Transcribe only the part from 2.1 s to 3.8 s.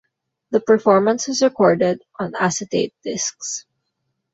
on acetate discs.